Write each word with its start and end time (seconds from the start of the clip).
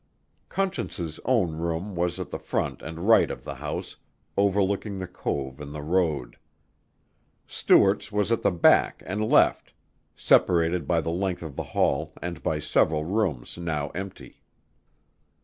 Conscience's 0.49 1.19
own 1.25 1.57
room 1.59 1.93
was 1.93 2.19
at 2.19 2.31
the 2.31 2.39
front 2.39 2.81
and 2.81 3.07
right 3.07 3.29
of 3.29 3.43
the 3.43 3.53
house, 3.53 3.97
overlooking 4.35 4.97
the 4.97 5.05
cove 5.05 5.59
and 5.61 5.75
the 5.75 5.83
road. 5.83 6.37
Stuart's 7.45 8.11
was 8.11 8.31
at 8.31 8.41
the 8.41 8.49
back 8.49 9.03
and 9.05 9.23
left, 9.23 9.73
separated 10.15 10.87
by 10.87 11.01
the 11.01 11.11
length 11.11 11.43
of 11.43 11.55
the 11.55 11.61
hall 11.77 12.13
and 12.19 12.41
by 12.41 12.57
several 12.57 13.05
rooms 13.05 13.59
now 13.59 13.89
empty. 13.89 14.41